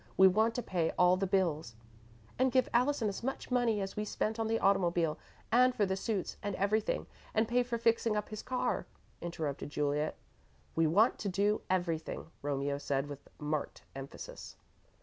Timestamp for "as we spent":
3.81-4.39